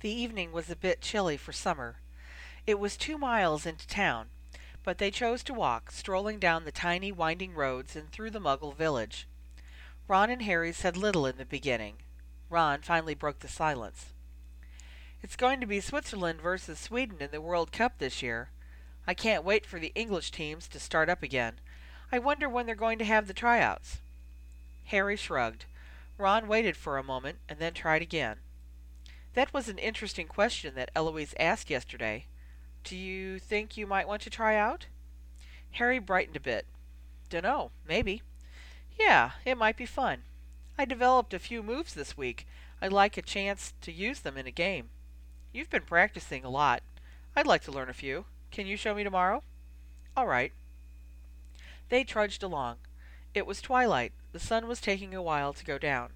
The 0.00 0.10
evening 0.10 0.52
was 0.52 0.68
a 0.68 0.76
bit 0.76 1.00
chilly 1.00 1.38
for 1.38 1.52
summer. 1.52 1.96
It 2.66 2.78
was 2.78 2.96
two 2.96 3.16
miles 3.16 3.64
into 3.64 3.86
town, 3.86 4.28
but 4.84 4.98
they 4.98 5.10
chose 5.10 5.42
to 5.44 5.54
walk, 5.54 5.90
strolling 5.90 6.38
down 6.38 6.64
the 6.64 6.72
tiny 6.72 7.10
winding 7.10 7.54
roads 7.54 7.96
and 7.96 8.12
through 8.12 8.30
the 8.30 8.40
Muggle 8.40 8.76
village. 8.76 9.26
Ron 10.06 10.30
and 10.30 10.42
Harry 10.42 10.72
said 10.72 10.96
little 10.96 11.26
in 11.26 11.38
the 11.38 11.46
beginning. 11.46 11.96
Ron 12.50 12.82
finally 12.82 13.14
broke 13.14 13.40
the 13.40 13.48
silence. 13.48 14.12
It's 15.22 15.34
going 15.34 15.60
to 15.60 15.66
be 15.66 15.80
Switzerland 15.80 16.40
versus 16.40 16.78
Sweden 16.78 17.16
in 17.20 17.30
the 17.30 17.40
World 17.40 17.72
Cup 17.72 17.98
this 17.98 18.22
year. 18.22 18.50
I 19.06 19.14
can't 19.14 19.44
wait 19.44 19.64
for 19.64 19.80
the 19.80 19.92
English 19.94 20.30
teams 20.30 20.68
to 20.68 20.78
start 20.78 21.08
up 21.08 21.22
again. 21.22 21.54
I 22.12 22.18
wonder 22.18 22.48
when 22.48 22.66
they're 22.66 22.74
going 22.74 22.98
to 22.98 23.04
have 23.04 23.26
the 23.26 23.34
tryouts. 23.34 24.02
Harry 24.84 25.16
shrugged. 25.16 25.64
Ron 26.18 26.46
waited 26.46 26.76
for 26.76 26.98
a 26.98 27.02
moment 27.02 27.38
and 27.48 27.58
then 27.58 27.72
tried 27.72 28.02
again. 28.02 28.38
That 29.36 29.52
was 29.52 29.68
an 29.68 29.76
interesting 29.76 30.28
question 30.28 30.74
that 30.76 30.90
Eloise 30.96 31.34
asked 31.38 31.68
yesterday. 31.68 32.24
Do 32.84 32.96
you 32.96 33.38
think 33.38 33.76
you 33.76 33.86
might 33.86 34.08
want 34.08 34.22
to 34.22 34.30
try 34.30 34.56
out? 34.56 34.86
Harry 35.72 35.98
brightened 35.98 36.36
a 36.36 36.40
bit. 36.40 36.64
Dunno, 37.28 37.70
maybe. 37.86 38.22
Yeah, 38.98 39.32
it 39.44 39.58
might 39.58 39.76
be 39.76 39.84
fun. 39.84 40.22
I 40.78 40.86
developed 40.86 41.34
a 41.34 41.38
few 41.38 41.62
moves 41.62 41.92
this 41.92 42.16
week. 42.16 42.46
I'd 42.80 42.94
like 42.94 43.18
a 43.18 43.22
chance 43.22 43.74
to 43.82 43.92
use 43.92 44.20
them 44.20 44.38
in 44.38 44.46
a 44.46 44.50
game. 44.50 44.88
You've 45.52 45.68
been 45.68 45.82
practicing 45.82 46.42
a 46.42 46.48
lot. 46.48 46.82
I'd 47.36 47.46
like 47.46 47.62
to 47.64 47.72
learn 47.72 47.90
a 47.90 47.92
few. 47.92 48.24
Can 48.50 48.66
you 48.66 48.78
show 48.78 48.94
me 48.94 49.04
tomorrow? 49.04 49.42
All 50.16 50.26
right. 50.26 50.52
They 51.90 52.04
trudged 52.04 52.42
along. 52.42 52.76
It 53.34 53.44
was 53.44 53.60
twilight. 53.60 54.14
The 54.32 54.40
sun 54.40 54.66
was 54.66 54.80
taking 54.80 55.14
a 55.14 55.20
while 55.20 55.52
to 55.52 55.64
go 55.64 55.76
down. 55.76 56.12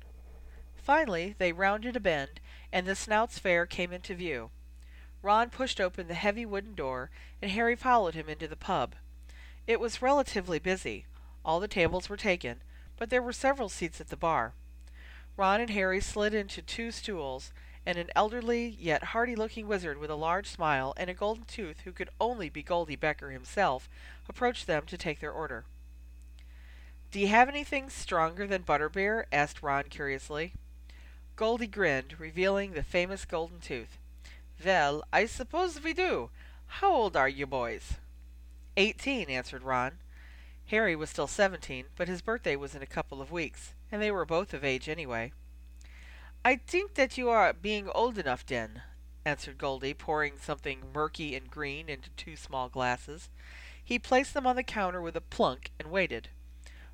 Finally, 0.74 1.34
they 1.36 1.52
rounded 1.52 1.96
a 1.96 2.00
bend, 2.00 2.40
and 2.72 2.86
the 2.86 2.94
Snout's 2.94 3.38
Fair 3.38 3.66
came 3.66 3.92
into 3.92 4.14
view. 4.14 4.50
Ron 5.22 5.50
pushed 5.50 5.80
open 5.80 6.08
the 6.08 6.14
heavy 6.14 6.46
wooden 6.46 6.74
door, 6.74 7.10
and 7.42 7.50
Harry 7.50 7.76
followed 7.76 8.14
him 8.14 8.28
into 8.28 8.48
the 8.48 8.56
pub. 8.56 8.94
It 9.66 9.80
was 9.80 10.02
relatively 10.02 10.58
busy. 10.58 11.06
All 11.44 11.60
the 11.60 11.68
tables 11.68 12.08
were 12.08 12.16
taken, 12.16 12.62
but 12.96 13.10
there 13.10 13.22
were 13.22 13.32
several 13.32 13.68
seats 13.68 14.00
at 14.00 14.08
the 14.08 14.16
bar. 14.16 14.54
Ron 15.36 15.60
and 15.60 15.70
Harry 15.70 16.00
slid 16.00 16.34
into 16.34 16.62
two 16.62 16.90
stools, 16.90 17.52
and 17.86 17.96
an 17.96 18.10
elderly 18.14 18.76
yet 18.78 19.04
hearty-looking 19.04 19.66
wizard 19.66 19.98
with 19.98 20.10
a 20.10 20.14
large 20.14 20.46
smile 20.46 20.92
and 20.96 21.08
a 21.08 21.14
golden 21.14 21.44
tooth 21.44 21.80
who 21.80 21.92
could 21.92 22.10
only 22.20 22.48
be 22.48 22.62
Goldie 22.62 22.96
Becker 22.96 23.30
himself 23.30 23.88
approached 24.28 24.66
them 24.66 24.84
to 24.86 24.98
take 24.98 25.20
their 25.20 25.32
order. 25.32 25.64
Do 27.10 27.18
you 27.18 27.28
have 27.28 27.48
anything 27.48 27.90
stronger 27.90 28.46
than 28.46 28.62
butterbeer? 28.62 29.24
asked 29.32 29.62
Ron 29.62 29.84
curiously. 29.84 30.52
Goldie 31.40 31.66
grinned, 31.66 32.20
revealing 32.20 32.72
the 32.72 32.82
famous 32.82 33.24
golden 33.24 33.60
tooth. 33.60 33.96
Well, 34.62 35.02
I 35.10 35.24
suppose 35.24 35.82
we 35.82 35.94
do. 35.94 36.28
How 36.66 36.92
old 36.92 37.16
are 37.16 37.30
you 37.30 37.46
boys? 37.46 37.94
Eighteen, 38.76 39.30
answered 39.30 39.62
Ron. 39.62 39.92
Harry 40.66 40.94
was 40.94 41.08
still 41.08 41.26
seventeen, 41.26 41.86
but 41.96 42.08
his 42.08 42.20
birthday 42.20 42.56
was 42.56 42.74
in 42.74 42.82
a 42.82 42.86
couple 42.86 43.22
of 43.22 43.32
weeks, 43.32 43.72
and 43.90 44.02
they 44.02 44.10
were 44.10 44.26
both 44.26 44.52
of 44.52 44.64
age 44.64 44.86
anyway. 44.86 45.32
I 46.44 46.56
think 46.56 46.92
that 46.96 47.16
you 47.16 47.30
are 47.30 47.54
being 47.54 47.88
old 47.88 48.18
enough, 48.18 48.44
Den, 48.44 48.82
answered 49.24 49.56
Goldie, 49.56 49.94
pouring 49.94 50.34
something 50.38 50.92
murky 50.92 51.34
and 51.34 51.50
green 51.50 51.88
into 51.88 52.10
two 52.18 52.36
small 52.36 52.68
glasses. 52.68 53.30
He 53.82 53.98
placed 53.98 54.34
them 54.34 54.46
on 54.46 54.56
the 54.56 54.62
counter 54.62 55.00
with 55.00 55.16
a 55.16 55.22
plunk 55.22 55.70
and 55.80 55.90
waited. 55.90 56.28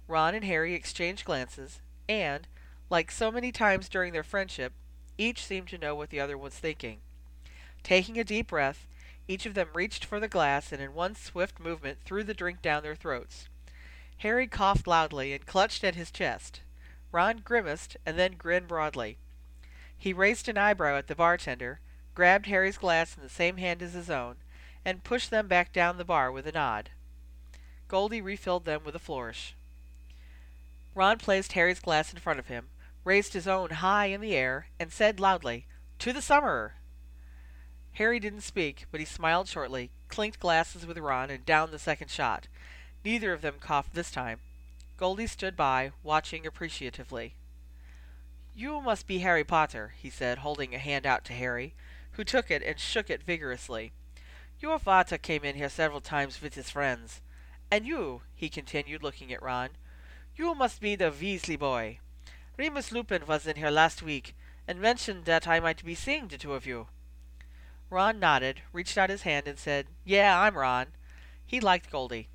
Ron 0.07 0.37
and 0.37 0.45
Harry 0.45 0.73
exchanged 0.73 1.25
glances, 1.25 1.81
and, 2.09 2.47
like 2.89 3.11
so 3.11 3.31
many 3.31 3.51
times 3.51 3.89
during 3.89 4.13
their 4.13 4.23
friendship, 4.23 4.73
each 5.19 5.45
seemed 5.45 5.69
to 5.69 5.79
know 5.79 5.95
what 5.95 6.11
the 6.11 6.21
other 6.21 6.39
was 6.39 6.55
thinking. 6.55 6.99
Taking 7.83 8.19
a 8.19 8.25
deep 8.25 8.49
breath, 8.49 8.87
each 9.29 9.47
of 9.47 9.55
them 9.55 9.69
reached 9.75 10.05
for 10.05 10.21
the 10.21 10.29
glass 10.29 10.73
and 10.73 10.81
in 10.81 10.95
one 10.95 11.15
swift 11.15 11.59
movement 11.59 11.99
threw 12.05 12.23
the 12.23 12.35
drink 12.35 12.63
down 12.63 12.83
their 12.83 12.95
throats. 12.95 13.49
Harry 14.19 14.47
coughed 14.47 14.87
loudly 14.87 15.33
and 15.33 15.47
clutched 15.47 15.83
at 15.85 15.95
his 15.95 16.11
chest. 16.11 16.61
Ron 17.13 17.39
grimaced 17.39 17.97
and 18.07 18.19
then 18.19 18.35
grinned 18.35 18.69
broadly. 18.69 19.19
He 19.99 20.13
raised 20.13 20.49
an 20.49 20.59
eyebrow 20.59 20.97
at 20.97 21.07
the 21.07 21.15
bartender, 21.15 21.81
grabbed 22.15 22.47
Harry's 22.47 22.79
glass 22.79 23.17
in 23.17 23.23
the 23.23 23.29
same 23.29 23.57
hand 23.57 23.83
as 23.83 23.95
his 23.95 24.11
own, 24.11 24.37
and 24.85 25.05
pushed 25.05 25.31
them 25.31 25.49
back 25.49 25.73
down 25.73 25.97
the 25.97 26.05
bar 26.05 26.31
with 26.31 26.47
a 26.47 26.53
nod. 26.53 26.91
Goldie 27.89 28.21
refilled 28.21 28.65
them 28.65 28.85
with 28.85 28.95
a 28.95 29.01
flourish. 29.01 29.55
Ron 30.95 31.19
placed 31.19 31.53
Harry's 31.53 31.81
glass 31.81 32.13
in 32.13 32.19
front 32.19 32.39
of 32.39 32.47
him, 32.47 32.69
raised 33.07 33.35
his 33.35 33.47
own 33.47 33.71
high 33.71 34.07
in 34.07 34.21
the 34.21 34.35
air, 34.35 34.67
and 34.81 34.93
said 34.93 35.21
loudly, 35.21 35.65
To 36.01 36.13
the 36.13 36.21
Summerer! 36.21 36.75
Harry 37.93 38.19
didn't 38.19 38.41
speak, 38.41 38.87
but 38.91 38.99
he 38.99 39.07
smiled 39.07 39.47
shortly, 39.47 39.91
clinked 40.09 40.41
glasses 40.41 40.85
with 40.85 40.99
Ron, 40.99 41.31
and 41.31 41.47
downed 41.47 41.73
the 41.73 41.79
second 41.79 42.11
shot. 42.11 42.49
Neither 43.05 43.33
of 43.33 43.43
them 43.43 43.55
coughed 43.61 43.95
this 43.95 44.11
time. 44.11 44.41
Goldie 44.97 45.29
stood 45.29 45.57
by, 45.57 45.93
watching 46.03 46.47
appreciatively. 46.47 47.37
You 48.57 48.81
must 48.81 49.07
be 49.07 49.19
Harry 49.19 49.45
Potter, 49.45 49.95
he 49.97 50.11
said, 50.11 50.39
holding 50.39 50.75
a 50.75 50.79
hand 50.79 51.07
out 51.07 51.25
to 51.27 51.33
Harry, 51.33 51.75
who 52.13 52.25
took 52.25 52.51
it 52.51 52.63
and 52.63 52.81
shook 52.81 53.09
it 53.09 53.23
vigorously. 53.23 53.93
Your 54.59 54.81
father 54.81 55.17
came 55.17 55.45
in 55.45 55.55
here 55.55 55.69
several 55.69 56.01
times 56.01 56.43
with 56.43 56.55
his 56.55 56.71
friends. 56.71 57.21
And 57.71 57.87
you, 57.87 58.23
he 58.35 58.49
continued, 58.49 59.05
looking 59.05 59.33
at 59.33 59.43
Ron, 59.43 59.71
you 60.35 60.55
must 60.55 60.81
be 60.81 60.97
the 60.97 61.13
Weasley 61.13 61.59
boy. 61.59 62.01
Remus 62.57 62.91
Lupin 62.91 63.27
was 63.27 63.47
in 63.47 63.57
here 63.57 63.71
last 63.71 64.03
week, 64.03 64.35
and 64.67 64.81
mentioned 64.81 65.27
that 65.27 65.47
I 65.47 65.61
might 65.61 65.85
be 65.85 65.95
seeing 65.95 66.29
the 66.29 66.39
two 66.39 66.55
of 66.55 66.67
you. 66.67 66.89
Ron 67.91 68.19
nodded, 68.19 68.63
reached 68.73 68.97
out 68.97 69.11
his 69.11 69.23
hand, 69.23 69.47
and 69.47 69.59
said, 69.59 69.87
Yeah, 70.05 70.41
I'm 70.41 70.57
Ron. 70.57 70.89
He 71.45 71.61
liked 71.61 71.91
Goldie. 71.91 72.29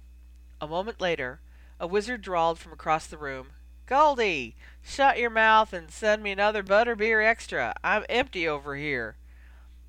A 0.62 0.68
moment 0.68 1.02
later, 1.02 1.42
a 1.80 1.88
wizard 1.88 2.22
drawled 2.22 2.60
from 2.60 2.72
across 2.72 3.08
the 3.08 3.18
room, 3.18 3.48
Goldie, 3.88 4.56
shut 4.82 5.18
your 5.18 5.30
mouth 5.30 5.74
and 5.74 5.92
send 5.92 6.24
me 6.24 6.32
another 6.32 6.64
butterbeer 6.64 7.26
extra. 7.26 7.74
I'm 7.84 8.06
empty 8.08 8.48
over 8.48 8.78
here. 8.78 9.18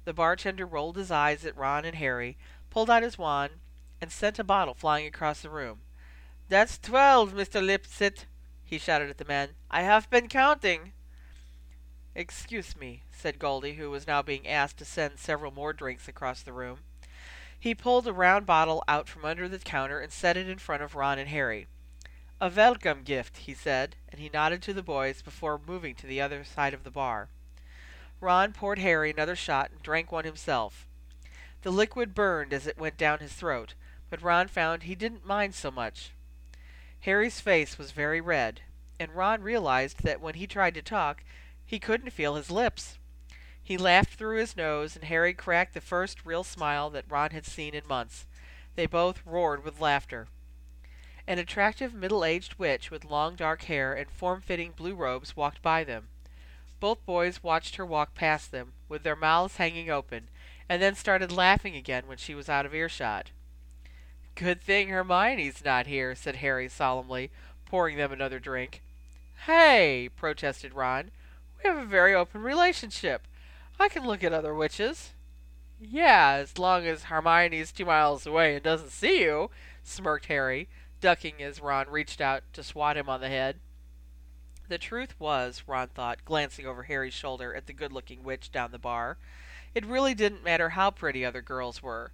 The 0.04 0.12
bartender 0.12 0.66
rolled 0.66 0.97
his 0.97 1.12
eyes 1.12 1.44
at 1.44 1.56
Ron 1.56 1.84
and 1.84 1.94
Harry, 1.97 2.37
pulled 2.69 2.91
out 2.91 3.04
his 3.04 3.16
wand, 3.16 3.53
and 4.00 4.10
sent 4.10 4.41
a 4.41 4.44
bottle 4.44 4.75
flying 4.75 5.06
across 5.06 5.43
the 5.43 5.50
room. 5.50 5.82
That's 6.49 6.78
twelve, 6.78 7.32
Mr. 7.32 7.64
Lipsit, 7.64 8.25
he 8.72 8.78
shouted 8.78 9.10
at 9.10 9.19
the 9.19 9.25
men. 9.27 9.50
I 9.71 9.83
have 9.83 10.09
been 10.09 10.28
counting. 10.28 10.93
Excuse 12.15 12.75
me, 12.75 13.03
said 13.12 13.38
Goldie, 13.38 13.75
who 13.75 13.91
was 13.91 14.06
now 14.06 14.22
being 14.22 14.49
asked 14.49 14.78
to 14.78 14.87
send 14.87 15.19
several 15.19 15.53
more 15.53 15.75
drinks 15.75 16.09
across 16.09 16.41
the 16.41 16.55
room. 16.55 16.78
He 17.61 17.75
pulled 17.75 18.06
a 18.06 18.15
round 18.15 18.47
bottle 18.47 18.82
out 18.88 19.11
from 19.11 19.27
under 19.27 19.47
the 19.47 19.59
counter 19.59 20.00
and 20.00 20.11
set 20.11 20.38
it 20.38 20.49
in 20.49 20.56
front 20.56 20.82
of 20.82 20.94
Ron 20.94 21.19
and 21.19 21.28
Harry. 21.28 21.66
A 22.41 22.49
welcome 22.49 23.03
gift, 23.03 23.37
he 23.37 23.53
said, 23.53 23.94
and 24.09 24.19
he 24.19 24.31
nodded 24.32 24.62
to 24.62 24.72
the 24.72 24.82
boys 24.82 25.21
before 25.21 25.61
moving 25.66 25.94
to 25.97 26.06
the 26.06 26.22
other 26.22 26.43
side 26.43 26.72
of 26.72 26.82
the 26.82 26.91
bar. 26.91 27.28
Ron 28.22 28.55
poured 28.55 28.78
Harry 28.78 29.11
another 29.11 29.37
shot 29.37 29.71
and 29.71 29.82
drank 29.82 30.11
one 30.11 30.25
himself. 30.25 30.87
The 31.61 31.71
liquid 31.71 32.15
burned 32.15 32.55
as 32.55 32.66
it 32.66 32.78
went 32.78 32.97
down 32.97 33.19
his 33.19 33.34
throat, 33.34 33.75
but 34.09 34.22
Ron 34.22 34.49
found 34.49 34.84
he 34.84 34.94
didn't 34.94 35.27
mind 35.27 35.55
so 35.55 35.71
much. 35.71 36.12
Harry's 37.02 37.40
face 37.40 37.78
was 37.78 37.90
very 37.90 38.20
red, 38.20 38.60
and 39.00 39.10
Ron 39.16 39.42
realized 39.42 40.04
that 40.04 40.20
when 40.20 40.34
he 40.34 40.46
tried 40.46 40.74
to 40.74 40.82
talk, 40.82 41.24
he 41.66 41.80
couldn't 41.80 42.12
feel 42.12 42.36
his 42.36 42.48
lips. 42.48 42.96
He 43.60 43.76
laughed 43.76 44.14
through 44.14 44.38
his 44.38 44.56
nose, 44.56 44.94
and 44.94 45.04
Harry 45.06 45.34
cracked 45.34 45.74
the 45.74 45.80
first 45.80 46.24
real 46.24 46.44
smile 46.44 46.90
that 46.90 47.10
Ron 47.10 47.30
had 47.30 47.44
seen 47.44 47.74
in 47.74 47.86
months. 47.88 48.26
They 48.76 48.86
both 48.86 49.26
roared 49.26 49.64
with 49.64 49.80
laughter. 49.80 50.28
An 51.26 51.38
attractive 51.38 51.92
middle-aged 51.92 52.54
witch 52.56 52.92
with 52.92 53.04
long 53.04 53.34
dark 53.34 53.62
hair 53.64 53.94
and 53.94 54.08
form-fitting 54.08 54.74
blue 54.76 54.94
robes 54.94 55.36
walked 55.36 55.60
by 55.60 55.82
them. 55.82 56.06
Both 56.78 57.04
boys 57.04 57.42
watched 57.42 57.76
her 57.76 57.86
walk 57.86 58.14
past 58.14 58.52
them, 58.52 58.74
with 58.88 59.02
their 59.02 59.16
mouths 59.16 59.56
hanging 59.56 59.90
open, 59.90 60.28
and 60.69 60.81
then 60.81 60.94
started 60.94 61.32
laughing 61.32 61.75
again 61.75 62.06
when 62.06 62.19
she 62.19 62.34
was 62.34 62.48
out 62.48 62.66
of 62.66 62.75
earshot. 62.75 63.31
Good 64.34 64.62
thing 64.62 64.88
Hermione's 64.88 65.64
not 65.64 65.87
here, 65.87 66.14
said 66.14 66.37
Harry 66.37 66.69
solemnly, 66.69 67.31
pouring 67.67 67.96
them 67.96 68.12
another 68.12 68.38
drink. 68.38 68.82
Hey, 69.46 70.08
protested 70.17 70.75
Ron. 70.75 71.11
We 71.58 71.69
have 71.69 71.79
a 71.79 71.84
very 71.84 72.14
open 72.14 72.43
relationship. 72.43 73.26
I 73.79 73.88
can 73.88 74.06
look 74.06 74.25
at 74.25 74.32
other 74.32 74.55
witches. 74.55 75.11
Yeah, 75.81 76.38
as 76.40 76.58
long 76.58 76.87
as 76.87 77.05
Hermione's 77.05 77.73
two 77.73 77.84
miles 77.84 78.26
away 78.26 78.55
and 78.55 78.62
doesn't 78.62 78.90
see 78.90 79.23
you, 79.23 79.50
smirked 79.82 80.26
Harry, 80.26 80.69
ducking 81.00 81.43
as 81.43 81.61
Ron 81.61 81.88
reached 81.88 82.20
out 82.20 82.44
to 82.52 82.62
swat 82.62 82.96
him 82.96 83.08
on 83.08 83.20
the 83.20 83.29
head. 83.29 83.56
The 84.69 84.79
truth 84.79 85.14
was, 85.19 85.64
Ron 85.67 85.88
thought, 85.88 86.25
glancing 86.25 86.67
over 86.67 86.84
Harry's 86.84 87.14
shoulder 87.14 87.55
at 87.55 87.67
the 87.67 87.73
good-looking 87.73 88.23
witch 88.23 88.52
down 88.52 88.70
the 88.70 88.79
bar, 88.79 89.19
it 89.75 89.84
really 89.84 90.14
didn't 90.14 90.44
matter 90.44 90.70
how 90.70 90.90
pretty 90.90 91.25
other 91.25 91.43
girls 91.43 91.82
were. 91.82 92.12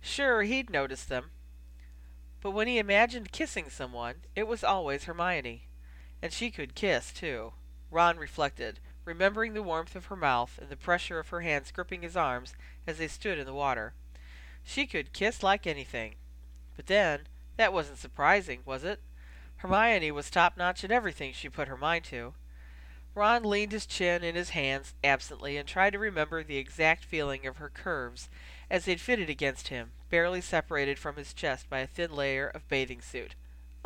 Sure, 0.00 0.42
he'd 0.42 0.70
noticed 0.70 1.08
them, 1.08 1.30
but 2.40 2.52
when 2.52 2.68
he 2.68 2.78
imagined 2.78 3.32
kissing 3.32 3.68
someone, 3.70 4.16
it 4.36 4.46
was 4.46 4.62
always 4.62 5.04
Hermione. 5.04 5.68
And 6.22 6.32
she 6.32 6.50
could 6.50 6.74
kiss, 6.74 7.12
too. 7.12 7.52
Ron 7.90 8.16
reflected, 8.16 8.80
remembering 9.04 9.54
the 9.54 9.62
warmth 9.62 9.96
of 9.96 10.06
her 10.06 10.16
mouth 10.16 10.58
and 10.60 10.68
the 10.68 10.76
pressure 10.76 11.18
of 11.18 11.28
her 11.28 11.40
hands 11.40 11.70
gripping 11.70 12.02
his 12.02 12.16
arms 12.16 12.54
as 12.86 12.98
they 12.98 13.08
stood 13.08 13.38
in 13.38 13.46
the 13.46 13.54
water. 13.54 13.94
She 14.62 14.86
could 14.86 15.12
kiss 15.12 15.42
like 15.42 15.66
anything. 15.66 16.16
But 16.76 16.86
then, 16.86 17.26
that 17.56 17.72
wasn't 17.72 17.98
surprising, 17.98 18.60
was 18.64 18.84
it? 18.84 19.00
Hermione 19.56 20.12
was 20.12 20.30
top 20.30 20.56
notch 20.56 20.84
at 20.84 20.92
everything 20.92 21.32
she 21.32 21.48
put 21.48 21.68
her 21.68 21.76
mind 21.76 22.04
to. 22.06 22.34
Ron 23.14 23.42
leaned 23.42 23.72
his 23.72 23.86
chin 23.86 24.22
in 24.22 24.36
his 24.36 24.50
hands 24.50 24.94
absently 25.02 25.56
and 25.56 25.66
tried 25.66 25.94
to 25.94 25.98
remember 25.98 26.44
the 26.44 26.58
exact 26.58 27.04
feeling 27.04 27.46
of 27.46 27.56
her 27.56 27.68
curves 27.68 28.28
as 28.70 28.84
they'd 28.84 29.00
fitted 29.00 29.30
against 29.30 29.68
him, 29.68 29.92
barely 30.10 30.40
separated 30.40 30.98
from 30.98 31.16
his 31.16 31.32
chest 31.32 31.68
by 31.70 31.78
a 31.78 31.86
thin 31.86 32.12
layer 32.12 32.48
of 32.48 32.68
bathing 32.68 33.00
suit. 33.00 33.34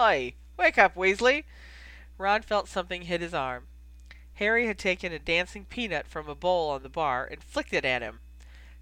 Oi! 0.00 0.34
Wake 0.56 0.78
up, 0.78 0.94
Weasley! 0.94 1.44
Ron 2.18 2.42
felt 2.42 2.68
something 2.68 3.02
hit 3.02 3.20
his 3.20 3.34
arm. 3.34 3.64
Harry 4.34 4.66
had 4.66 4.78
taken 4.78 5.12
a 5.12 5.18
dancing 5.18 5.64
peanut 5.64 6.06
from 6.06 6.28
a 6.28 6.34
bowl 6.34 6.70
on 6.70 6.82
the 6.82 6.88
bar 6.88 7.28
and 7.30 7.42
flicked 7.42 7.72
it 7.72 7.84
at 7.84 8.02
him. 8.02 8.20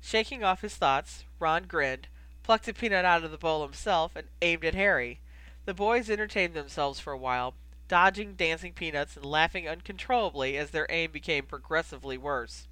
Shaking 0.01 0.43
off 0.43 0.63
his 0.63 0.77
thoughts, 0.77 1.25
Ron 1.39 1.65
grinned, 1.65 2.09
plucked 2.43 2.69
a 2.69 2.75
peanut 2.75 3.05
out 3.05 3.25
of 3.25 3.31
the 3.31 3.39
bowl 3.39 3.63
himself, 3.63 4.17
and 4.17 4.29
aimed 4.41 4.65
at 4.65 4.75
Harry. 4.75 5.21
The 5.67 5.75
boys 5.75 6.09
entertained 6.09 6.55
themselves 6.55 7.01
for 7.01 7.13
a 7.13 7.19
while, 7.19 7.55
dodging 7.89 8.35
dancing 8.35 8.73
peanuts 8.73 9.17
and 9.17 9.25
laughing 9.25 9.69
uncontrollably 9.69 10.57
as 10.57 10.71
their 10.71 10.87
aim 10.89 11.11
became 11.11 11.45
progressively 11.45 12.17
worse. 12.17 12.67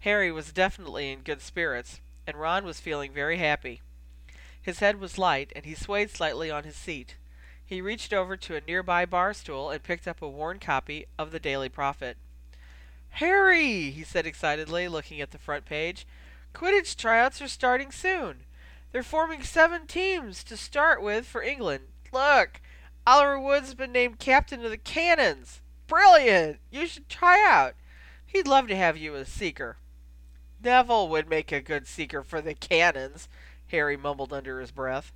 Harry 0.00 0.32
was 0.32 0.52
definitely 0.52 1.12
in 1.12 1.20
good 1.20 1.40
spirits, 1.40 2.00
and 2.26 2.36
Ron 2.36 2.64
was 2.64 2.80
feeling 2.80 3.12
very 3.12 3.38
happy. 3.38 3.82
His 4.60 4.80
head 4.80 4.98
was 4.98 5.18
light, 5.18 5.52
and 5.54 5.64
he 5.64 5.74
swayed 5.74 6.10
slightly 6.10 6.50
on 6.50 6.64
his 6.64 6.76
seat. 6.76 7.16
He 7.64 7.80
reached 7.80 8.12
over 8.12 8.36
to 8.36 8.56
a 8.56 8.60
nearby 8.60 9.06
bar 9.06 9.32
stool 9.34 9.70
and 9.70 9.82
picked 9.82 10.08
up 10.08 10.22
a 10.22 10.28
worn 10.28 10.58
copy 10.58 11.06
of 11.18 11.30
the 11.30 11.40
Daily 11.40 11.68
Prophet. 11.68 12.16
Harry, 13.10 13.90
he 13.90 14.04
said 14.04 14.26
excitedly, 14.26 14.88
looking 14.88 15.20
at 15.20 15.30
the 15.30 15.38
front 15.38 15.64
page. 15.64 16.06
Quidditch 16.52 16.96
tryouts 16.96 17.40
are 17.40 17.48
starting 17.48 17.90
soon. 17.90 18.40
They're 18.92 19.02
forming 19.02 19.42
seven 19.42 19.86
teams 19.86 20.44
to 20.44 20.56
start 20.56 21.02
with 21.02 21.26
for 21.26 21.42
England. 21.42 21.88
Look, 22.12 22.60
Oliver 23.06 23.38
Wood's 23.38 23.74
been 23.74 23.92
named 23.92 24.18
captain 24.18 24.64
of 24.64 24.70
the 24.70 24.76
Cannons. 24.76 25.60
Brilliant! 25.86 26.58
You 26.70 26.86
should 26.86 27.08
try 27.08 27.44
out. 27.46 27.74
He'd 28.26 28.48
love 28.48 28.68
to 28.68 28.76
have 28.76 28.96
you 28.96 29.14
as 29.16 29.28
seeker. 29.28 29.76
Neville 30.66 31.08
would 31.10 31.30
make 31.30 31.52
a 31.52 31.60
good 31.60 31.86
seeker 31.86 32.24
for 32.24 32.40
the 32.40 32.52
Cannons, 32.52 33.28
Harry 33.68 33.96
mumbled 33.96 34.32
under 34.32 34.60
his 34.60 34.72
breath. 34.72 35.12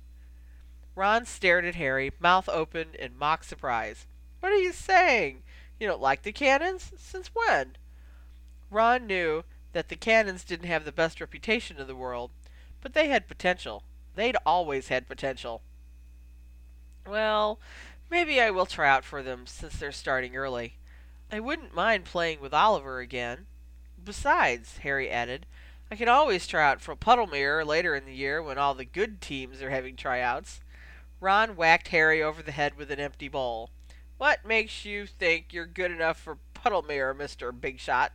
Ron 0.95 1.25
stared 1.25 1.65
at 1.65 1.75
Harry, 1.75 2.13
mouth 2.21 2.47
open 2.47 2.95
in 2.97 3.17
mock 3.17 3.43
surprise. 3.43 4.07
What 4.39 4.53
are 4.53 4.57
you 4.57 4.71
saying? 4.71 5.43
You 5.77 5.87
don't 5.87 5.99
like 5.99 6.21
the 6.21 6.31
Cannons? 6.31 6.93
Since 6.97 7.31
when? 7.33 7.75
Ron 8.69 9.05
knew 9.05 9.43
that 9.73 9.89
the 9.89 9.97
Cannons 9.97 10.45
didn't 10.45 10.67
have 10.67 10.85
the 10.85 10.93
best 10.93 11.19
reputation 11.19 11.77
in 11.77 11.87
the 11.87 11.97
world, 11.97 12.31
but 12.79 12.93
they 12.93 13.09
had 13.09 13.27
potential. 13.27 13.83
They'd 14.15 14.37
always 14.45 14.87
had 14.87 15.05
potential. 15.05 15.63
Well, 17.05 17.59
maybe 18.09 18.39
I 18.39 18.51
will 18.51 18.65
try 18.65 18.87
out 18.87 19.03
for 19.03 19.21
them 19.21 19.45
since 19.47 19.75
they're 19.75 19.91
starting 19.91 20.33
early. 20.33 20.77
I 21.29 21.41
wouldn't 21.41 21.75
mind 21.75 22.05
playing 22.05 22.39
with 22.39 22.53
Oliver 22.53 22.99
again. 22.99 23.47
Besides, 24.03 24.79
Harry 24.79 25.09
added, 25.09 25.45
I 25.91 25.95
can 25.95 26.07
always 26.07 26.47
try 26.47 26.69
out 26.69 26.81
for 26.81 26.95
Puddlemere 26.95 27.65
later 27.65 27.95
in 27.95 28.05
the 28.05 28.15
year 28.15 28.41
when 28.41 28.57
all 28.57 28.73
the 28.73 28.85
good 28.85 29.21
teams 29.21 29.61
are 29.61 29.69
having 29.69 29.95
tryouts. 29.95 30.61
Ron 31.19 31.55
whacked 31.55 31.89
Harry 31.89 32.23
over 32.23 32.41
the 32.41 32.51
head 32.51 32.75
with 32.77 32.89
an 32.89 32.99
empty 32.99 33.27
bowl. 33.27 33.69
What 34.17 34.45
makes 34.45 34.85
you 34.85 35.05
think 35.05 35.51
you're 35.51 35.65
good 35.65 35.91
enough 35.91 36.19
for 36.19 36.37
Puddlemere, 36.55 37.15
Mr. 37.15 37.51
Big 37.59 37.79
Shot? 37.79 38.13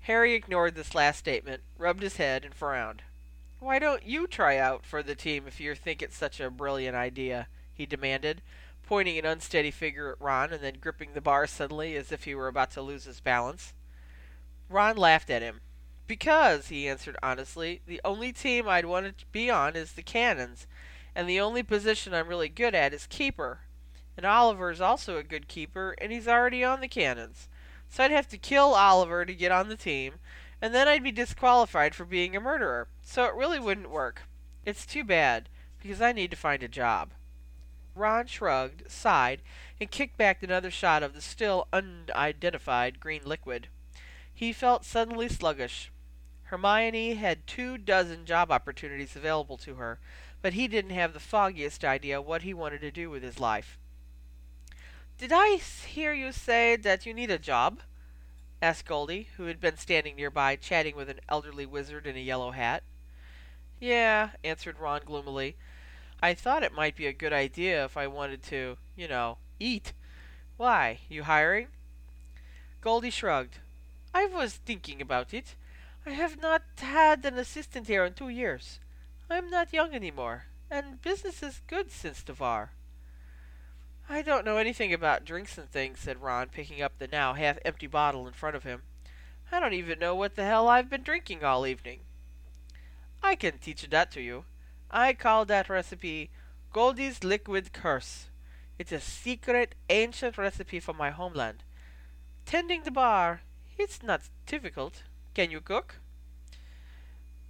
Harry 0.00 0.34
ignored 0.34 0.74
this 0.74 0.94
last 0.94 1.18
statement, 1.18 1.62
rubbed 1.78 2.02
his 2.02 2.16
head, 2.16 2.44
and 2.44 2.54
frowned. 2.54 3.02
Why 3.58 3.78
don't 3.78 4.04
you 4.04 4.26
try 4.26 4.58
out 4.58 4.84
for 4.84 5.02
the 5.02 5.14
team 5.14 5.46
if 5.46 5.60
you 5.60 5.74
think 5.74 6.02
it's 6.02 6.16
such 6.16 6.40
a 6.40 6.50
brilliant 6.50 6.96
idea? 6.96 7.48
he 7.74 7.86
demanded, 7.86 8.40
pointing 8.84 9.18
an 9.18 9.26
unsteady 9.26 9.70
finger 9.70 10.12
at 10.12 10.20
Ron 10.20 10.52
and 10.52 10.62
then 10.62 10.78
gripping 10.80 11.12
the 11.12 11.20
bar 11.20 11.46
suddenly 11.46 11.96
as 11.96 12.10
if 12.10 12.24
he 12.24 12.34
were 12.34 12.48
about 12.48 12.70
to 12.72 12.82
lose 12.82 13.04
his 13.04 13.20
balance. 13.20 13.74
Ron 14.68 14.96
laughed 14.96 15.30
at 15.30 15.42
him. 15.42 15.60
Because, 16.06 16.68
he 16.68 16.88
answered 16.88 17.16
honestly, 17.22 17.80
the 17.86 18.00
only 18.04 18.32
team 18.32 18.68
I'd 18.68 18.84
want 18.84 19.18
to 19.18 19.26
be 19.32 19.50
on 19.50 19.74
is 19.74 19.92
the 19.92 20.02
Cannons, 20.02 20.66
and 21.14 21.28
the 21.28 21.40
only 21.40 21.62
position 21.62 22.14
I'm 22.14 22.28
really 22.28 22.48
good 22.48 22.74
at 22.74 22.94
is 22.94 23.06
keeper. 23.06 23.60
And 24.16 24.24
Oliver's 24.24 24.80
also 24.80 25.16
a 25.16 25.24
good 25.24 25.48
keeper, 25.48 25.96
and 25.98 26.12
he's 26.12 26.28
already 26.28 26.62
on 26.62 26.80
the 26.80 26.88
Cannons. 26.88 27.48
So 27.88 28.04
I'd 28.04 28.12
have 28.12 28.28
to 28.28 28.38
kill 28.38 28.74
Oliver 28.74 29.24
to 29.24 29.34
get 29.34 29.50
on 29.52 29.68
the 29.68 29.76
team, 29.76 30.14
and 30.62 30.74
then 30.74 30.86
I'd 30.88 31.02
be 31.02 31.12
disqualified 31.12 31.94
for 31.94 32.04
being 32.04 32.36
a 32.36 32.40
murderer. 32.40 32.88
So 33.02 33.24
it 33.24 33.34
really 33.34 33.58
wouldn't 33.58 33.90
work. 33.90 34.22
It's 34.64 34.86
too 34.86 35.04
bad, 35.04 35.48
because 35.82 36.00
I 36.00 36.12
need 36.12 36.30
to 36.30 36.36
find 36.36 36.62
a 36.62 36.68
job. 36.68 37.10
Ron 37.94 38.26
shrugged, 38.26 38.90
sighed, 38.90 39.42
and 39.80 39.90
kicked 39.90 40.16
back 40.16 40.42
another 40.42 40.70
shot 40.70 41.02
of 41.02 41.14
the 41.14 41.20
still 41.20 41.66
unidentified 41.72 43.00
green 43.00 43.22
liquid. 43.24 43.68
He 44.36 44.52
felt 44.52 44.84
suddenly 44.84 45.30
sluggish. 45.30 45.90
Hermione 46.44 47.14
had 47.14 47.46
two 47.46 47.78
dozen 47.78 48.26
job 48.26 48.52
opportunities 48.52 49.16
available 49.16 49.56
to 49.56 49.76
her, 49.76 49.98
but 50.42 50.52
he 50.52 50.68
didn't 50.68 50.90
have 50.90 51.14
the 51.14 51.20
foggiest 51.20 51.82
idea 51.82 52.20
what 52.20 52.42
he 52.42 52.52
wanted 52.52 52.82
to 52.82 52.90
do 52.90 53.08
with 53.08 53.22
his 53.22 53.40
life. 53.40 53.78
Did 55.16 55.32
I 55.32 55.56
hear 55.56 56.12
you 56.12 56.32
say 56.32 56.76
that 56.76 57.06
you 57.06 57.14
need 57.14 57.30
a 57.30 57.38
job? 57.38 57.80
asked 58.60 58.84
Goldie, 58.84 59.28
who 59.38 59.46
had 59.46 59.58
been 59.58 59.78
standing 59.78 60.16
nearby 60.16 60.56
chatting 60.56 60.96
with 60.96 61.08
an 61.08 61.20
elderly 61.30 61.64
wizard 61.64 62.06
in 62.06 62.14
a 62.14 62.20
yellow 62.20 62.50
hat. 62.50 62.82
Yeah, 63.80 64.32
answered 64.44 64.78
Ron 64.78 65.00
gloomily. 65.06 65.56
I 66.22 66.34
thought 66.34 66.62
it 66.62 66.74
might 66.74 66.94
be 66.94 67.06
a 67.06 67.12
good 67.14 67.32
idea 67.32 67.86
if 67.86 67.96
I 67.96 68.06
wanted 68.06 68.42
to, 68.44 68.76
you 68.96 69.08
know, 69.08 69.38
eat. 69.58 69.94
Why, 70.58 71.00
you 71.08 71.22
hiring? 71.22 71.68
Goldie 72.82 73.08
shrugged. 73.08 73.60
I 74.16 74.24
was 74.24 74.54
thinking 74.54 75.02
about 75.02 75.34
it. 75.34 75.56
I 76.06 76.10
have 76.12 76.40
not 76.40 76.62
had 76.78 77.26
an 77.26 77.36
assistant 77.36 77.86
here 77.86 78.02
in 78.02 78.14
two 78.14 78.30
years. 78.30 78.80
I'm 79.28 79.50
not 79.50 79.74
young 79.74 79.92
any 79.92 80.10
more, 80.10 80.46
and 80.70 81.02
business 81.02 81.42
is 81.42 81.60
good 81.66 81.90
since 81.90 82.22
the 82.22 82.32
var. 82.32 82.70
I 84.08 84.22
don't 84.22 84.46
know 84.46 84.56
anything 84.56 84.94
about 84.94 85.26
drinks 85.26 85.58
and 85.58 85.68
things, 85.68 85.98
said 86.00 86.22
Ron, 86.22 86.48
picking 86.48 86.80
up 86.80 86.98
the 86.98 87.08
now 87.08 87.34
half 87.34 87.58
empty 87.62 87.86
bottle 87.86 88.26
in 88.26 88.32
front 88.32 88.56
of 88.56 88.62
him. 88.62 88.84
I 89.52 89.60
don't 89.60 89.74
even 89.74 89.98
know 89.98 90.14
what 90.14 90.34
the 90.34 90.44
hell 90.44 90.66
I've 90.66 90.88
been 90.88 91.02
drinking 91.02 91.44
all 91.44 91.66
evening. 91.66 92.00
I 93.22 93.34
can 93.34 93.58
teach 93.58 93.86
that 93.86 94.10
to 94.12 94.22
you. 94.22 94.46
I 94.90 95.12
call 95.12 95.44
that 95.44 95.68
recipe 95.68 96.30
Goldie's 96.72 97.22
Liquid 97.22 97.74
Curse. 97.74 98.30
It's 98.78 98.92
a 98.92 99.00
secret, 99.00 99.74
ancient 99.90 100.38
recipe 100.38 100.80
from 100.80 100.96
my 100.96 101.10
homeland. 101.10 101.64
Tending 102.46 102.84
the 102.84 102.90
bar, 102.90 103.42
it's 103.78 104.02
not 104.02 104.22
difficult. 104.46 105.02
Can 105.34 105.50
you 105.50 105.60
cook? 105.60 105.96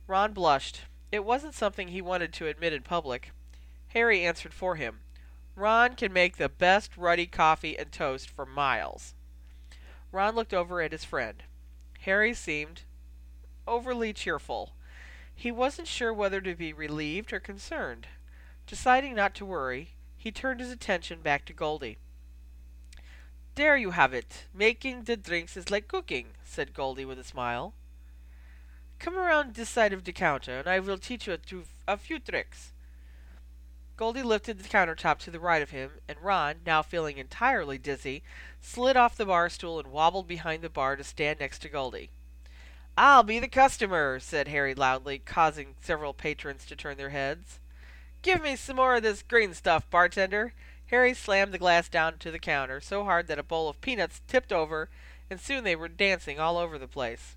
Ron 0.06 0.33
blushed. 0.33 0.83
It 1.12 1.25
wasn't 1.25 1.54
something 1.54 1.88
he 1.88 2.02
wanted 2.02 2.33
to 2.35 2.47
admit 2.47 2.73
in 2.73 2.83
public. 2.83 3.33
Harry 3.88 4.25
answered 4.25 4.52
for 4.52 4.76
him. 4.76 5.00
Ron 5.54 5.95
can 5.95 6.12
make 6.12 6.37
the 6.37 6.49
best 6.49 6.97
ruddy 6.97 7.26
coffee 7.26 7.78
and 7.78 7.90
toast 7.90 8.28
for 8.28 8.45
miles. 8.45 9.14
Ron 10.12 10.35
looked 10.35 10.52
over 10.52 10.83
at 10.83 10.92
his 10.92 11.04
friend. 11.04 11.42
Harry 12.00 12.35
seemed 12.35 12.83
overly 13.66 14.12
cheerful. 14.12 14.75
He 15.35 15.50
wasn't 15.50 15.88
sure 15.88 16.12
whether 16.12 16.40
to 16.40 16.54
be 16.54 16.73
relieved 16.73 17.33
or 17.33 17.40
concerned. 17.40 18.06
Deciding 18.66 19.14
not 19.14 19.35
to 19.37 19.45
worry, 19.45 19.90
he 20.16 20.30
turned 20.30 20.61
his 20.61 20.71
attention 20.71 21.21
back 21.21 21.45
to 21.47 21.52
Goldie. 21.52 21.99
There 23.56 23.76
you 23.78 23.92
have 23.92 24.12
it. 24.12 24.44
Making 24.52 25.04
the 25.04 25.16
drinks 25.16 25.56
is 25.56 25.70
like 25.70 25.88
cooking, 25.88 26.26
said 26.44 26.75
Goldie 26.75 27.06
with 27.06 27.18
a 27.18 27.25
smile. 27.25 27.72
Come 28.98 29.16
around 29.16 29.54
this 29.54 29.70
side 29.70 29.94
of 29.94 30.04
the 30.04 30.12
counter, 30.12 30.58
and 30.58 30.68
I 30.68 30.78
will 30.78 30.98
teach 30.98 31.26
you 31.26 31.32
a, 31.32 31.92
a 31.92 31.96
few 31.96 32.18
tricks. 32.18 32.72
Goldie 33.96 34.22
lifted 34.22 34.58
the 34.58 34.68
countertop 34.68 35.20
to 35.20 35.30
the 35.30 35.40
right 35.40 35.62
of 35.62 35.70
him, 35.70 35.92
and 36.06 36.18
Ron, 36.20 36.56
now 36.66 36.82
feeling 36.82 37.16
entirely 37.16 37.78
dizzy, 37.78 38.22
slid 38.60 38.94
off 38.94 39.16
the 39.16 39.25
bar 39.25 39.48
stool 39.48 39.78
and 39.78 39.88
wobbled 39.88 40.28
behind 40.28 40.60
the 40.60 40.68
bar 40.68 40.94
to 40.94 41.02
stand 41.02 41.40
next 41.40 41.60
to 41.60 41.70
Goldie. 41.70 42.10
I'll 42.98 43.22
be 43.22 43.38
the 43.38 43.48
customer, 43.48 44.20
said 44.20 44.48
Harry 44.48 44.75
loudly, 44.75 45.18
causing 45.18 45.76
several 45.80 46.12
patrons 46.12 46.66
to 46.66 46.76
turn 46.76 46.98
their 46.98 47.08
heads. 47.08 47.58
Give 48.20 48.42
me 48.42 48.54
some 48.54 48.76
more 48.76 48.96
of 48.96 49.02
this 49.02 49.22
green 49.22 49.54
stuff, 49.54 49.88
bartender. 49.88 50.52
Harry 50.88 51.14
slammed 51.14 51.52
the 51.52 51.58
glass 51.58 51.88
down 51.88 52.18
to 52.18 52.30
the 52.30 52.38
counter 52.38 52.80
so 52.80 53.04
hard 53.04 53.26
that 53.26 53.38
a 53.38 53.42
bowl 53.42 53.68
of 53.68 53.80
peanuts 53.80 54.20
tipped 54.28 54.52
over, 54.52 54.88
and 55.28 55.40
soon 55.40 55.64
they 55.64 55.74
were 55.74 55.88
dancing 55.88 56.38
all 56.38 56.56
over 56.56 56.78
the 56.78 56.86
place. 56.86 57.34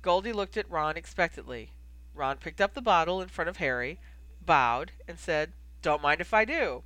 Goldie 0.00 0.32
looked 0.32 0.56
at 0.56 0.70
Ron 0.70 0.96
expectantly. 0.96 1.72
Ron 2.14 2.38
picked 2.38 2.60
up 2.60 2.74
the 2.74 2.80
bottle 2.80 3.20
in 3.20 3.28
front 3.28 3.50
of 3.50 3.58
Harry, 3.58 4.00
bowed, 4.44 4.92
and 5.06 5.18
said, 5.18 5.52
Don't 5.82 6.02
mind 6.02 6.20
if 6.20 6.32
I 6.32 6.44
do. 6.44 6.82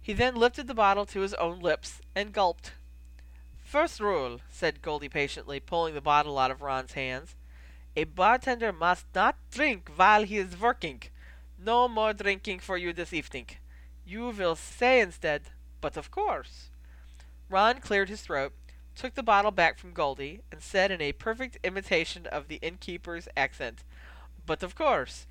He 0.00 0.12
then 0.12 0.34
lifted 0.34 0.66
the 0.66 0.74
bottle 0.74 1.06
to 1.06 1.20
his 1.20 1.34
own 1.34 1.60
lips 1.60 2.00
and 2.14 2.32
gulped. 2.32 2.72
First 3.62 4.00
rule, 4.00 4.40
said 4.50 4.82
Goldie 4.82 5.08
patiently, 5.08 5.60
pulling 5.60 5.94
the 5.94 6.00
bottle 6.00 6.38
out 6.38 6.50
of 6.50 6.62
Ron's 6.62 6.92
hands. 6.92 7.36
A 7.94 8.04
bartender 8.04 8.72
must 8.72 9.06
not 9.14 9.36
drink 9.50 9.90
while 9.94 10.24
he 10.24 10.38
is 10.38 10.58
working. 10.58 11.02
No 11.58 11.86
more 11.86 12.12
drinking 12.12 12.60
for 12.60 12.76
you 12.76 12.92
this 12.92 13.12
evening. 13.12 13.46
You 14.04 14.30
will 14.30 14.56
say 14.56 15.00
instead, 15.00 15.42
but 15.80 15.96
of 15.96 16.10
course. 16.10 16.70
Ron 17.48 17.80
cleared 17.80 18.08
his 18.08 18.22
throat, 18.22 18.52
took 18.94 19.14
the 19.14 19.22
bottle 19.22 19.50
back 19.50 19.78
from 19.78 19.92
Goldie, 19.92 20.40
and 20.50 20.62
said 20.62 20.90
in 20.90 21.00
a 21.00 21.12
perfect 21.12 21.58
imitation 21.62 22.26
of 22.26 22.48
the 22.48 22.58
innkeeper's 22.62 23.28
accent, 23.36 23.84
But 24.44 24.62
of 24.62 24.74
course. 24.74 25.26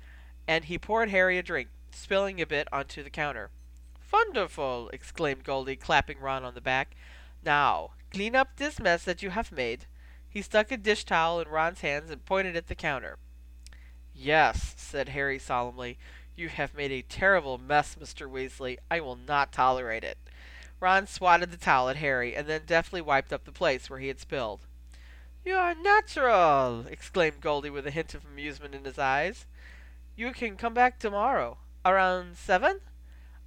And 0.48 0.64
he 0.64 0.78
poured 0.78 1.10
Harry 1.10 1.38
a 1.38 1.42
drink, 1.42 1.68
spilling 1.90 2.40
a 2.40 2.46
bit 2.46 2.68
onto 2.72 3.02
the 3.02 3.10
counter. 3.10 3.50
Wonderful! 4.12 4.90
exclaimed 4.92 5.44
Goldie, 5.44 5.76
clapping 5.76 6.18
Ron 6.18 6.44
on 6.44 6.54
the 6.54 6.60
back. 6.60 6.94
Now, 7.44 7.90
clean 8.10 8.36
up 8.36 8.56
this 8.56 8.78
mess 8.78 9.04
that 9.04 9.22
you 9.22 9.30
have 9.30 9.52
made. 9.52 9.86
He 10.28 10.42
stuck 10.42 10.70
a 10.70 10.76
dish 10.76 11.04
towel 11.04 11.40
in 11.40 11.48
Ron's 11.48 11.80
hands 11.80 12.10
and 12.10 12.24
pointed 12.24 12.56
at 12.56 12.68
the 12.68 12.74
counter. 12.74 13.18
Yes, 14.14 14.74
said 14.76 15.10
Harry 15.10 15.38
solemnly. 15.38 15.98
You 16.34 16.48
have 16.48 16.74
made 16.74 16.92
a 16.92 17.02
terrible 17.02 17.58
mess, 17.58 17.96
Mr. 18.00 18.30
Weasley. 18.30 18.78
I 18.90 19.00
will 19.00 19.16
not 19.16 19.52
tolerate 19.52 20.04
it. 20.04 20.16
Ron 20.80 21.06
swatted 21.06 21.50
the 21.50 21.56
towel 21.56 21.88
at 21.88 21.96
Harry 21.96 22.34
and 22.34 22.48
then 22.48 22.62
deftly 22.66 23.00
wiped 23.00 23.32
up 23.32 23.44
the 23.44 23.52
place 23.52 23.88
where 23.88 23.98
he 23.98 24.08
had 24.08 24.18
spilled. 24.18 24.66
You 25.44 25.54
are 25.54 25.74
natural! 25.74 26.86
exclaimed 26.88 27.40
Goldie 27.40 27.70
with 27.70 27.86
a 27.86 27.90
hint 27.90 28.14
of 28.14 28.24
amusement 28.24 28.74
in 28.74 28.84
his 28.84 28.98
eyes. 28.98 29.46
You 30.16 30.32
can 30.32 30.56
come 30.56 30.74
back 30.74 30.98
tomorrow. 30.98 31.58
Around 31.84 32.36
seven? 32.36 32.80